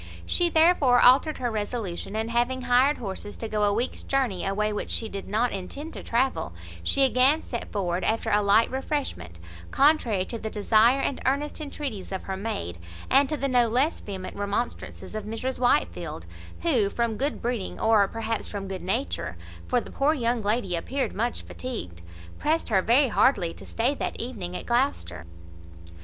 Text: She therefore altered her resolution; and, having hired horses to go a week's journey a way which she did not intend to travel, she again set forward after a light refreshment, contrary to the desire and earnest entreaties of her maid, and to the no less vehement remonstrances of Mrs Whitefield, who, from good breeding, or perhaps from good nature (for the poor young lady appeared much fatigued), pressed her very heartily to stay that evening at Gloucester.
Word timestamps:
She 0.25 0.49
therefore 0.49 0.99
altered 0.99 1.37
her 1.37 1.51
resolution; 1.51 2.15
and, 2.15 2.31
having 2.31 2.61
hired 2.63 2.97
horses 2.97 3.37
to 3.37 3.47
go 3.47 3.61
a 3.61 3.71
week's 3.71 4.01
journey 4.01 4.43
a 4.43 4.51
way 4.51 4.73
which 4.73 4.89
she 4.89 5.07
did 5.07 5.27
not 5.27 5.51
intend 5.51 5.93
to 5.93 6.01
travel, 6.01 6.53
she 6.81 7.03
again 7.03 7.43
set 7.43 7.71
forward 7.71 8.03
after 8.03 8.31
a 8.31 8.41
light 8.41 8.71
refreshment, 8.71 9.39
contrary 9.69 10.25
to 10.25 10.39
the 10.39 10.49
desire 10.49 10.99
and 10.99 11.21
earnest 11.23 11.61
entreaties 11.61 12.11
of 12.11 12.23
her 12.23 12.35
maid, 12.35 12.79
and 13.11 13.29
to 13.29 13.37
the 13.37 13.47
no 13.47 13.67
less 13.67 13.99
vehement 13.99 14.35
remonstrances 14.35 15.13
of 15.13 15.25
Mrs 15.25 15.59
Whitefield, 15.59 16.25
who, 16.63 16.89
from 16.89 17.15
good 17.15 17.39
breeding, 17.39 17.79
or 17.79 18.07
perhaps 18.07 18.47
from 18.47 18.67
good 18.67 18.81
nature 18.81 19.37
(for 19.67 19.79
the 19.79 19.91
poor 19.91 20.15
young 20.15 20.41
lady 20.41 20.75
appeared 20.75 21.13
much 21.13 21.43
fatigued), 21.43 22.01
pressed 22.39 22.69
her 22.69 22.81
very 22.81 23.09
heartily 23.09 23.53
to 23.53 23.67
stay 23.67 23.93
that 23.93 24.19
evening 24.19 24.57
at 24.57 24.65
Gloucester. 24.65 25.27